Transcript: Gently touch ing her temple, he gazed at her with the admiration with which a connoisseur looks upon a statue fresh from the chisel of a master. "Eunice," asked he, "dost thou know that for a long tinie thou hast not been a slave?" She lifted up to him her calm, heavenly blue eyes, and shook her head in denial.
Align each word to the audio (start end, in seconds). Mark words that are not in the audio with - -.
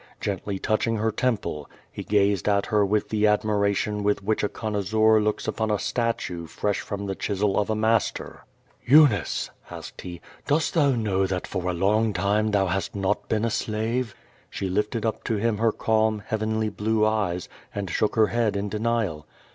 Gently 0.19 0.57
touch 0.57 0.87
ing 0.87 0.95
her 0.95 1.11
temple, 1.11 1.69
he 1.91 2.01
gazed 2.03 2.49
at 2.49 2.65
her 2.65 2.83
with 2.83 3.09
the 3.09 3.27
admiration 3.27 4.01
with 4.01 4.23
which 4.23 4.43
a 4.43 4.49
connoisseur 4.49 5.19
looks 5.19 5.47
upon 5.47 5.69
a 5.69 5.77
statue 5.77 6.47
fresh 6.47 6.79
from 6.79 7.05
the 7.05 7.13
chisel 7.13 7.55
of 7.55 7.69
a 7.69 7.75
master. 7.75 8.43
"Eunice," 8.83 9.51
asked 9.69 10.01
he, 10.01 10.19
"dost 10.47 10.73
thou 10.73 10.93
know 10.93 11.27
that 11.27 11.45
for 11.45 11.69
a 11.69 11.73
long 11.75 12.13
tinie 12.13 12.49
thou 12.51 12.65
hast 12.65 12.95
not 12.95 13.29
been 13.29 13.45
a 13.45 13.51
slave?" 13.51 14.15
She 14.49 14.69
lifted 14.69 15.05
up 15.05 15.23
to 15.25 15.35
him 15.35 15.59
her 15.59 15.71
calm, 15.71 16.23
heavenly 16.25 16.69
blue 16.69 17.05
eyes, 17.05 17.47
and 17.75 17.87
shook 17.87 18.15
her 18.15 18.25
head 18.33 18.55
in 18.55 18.69
denial. 18.69 19.27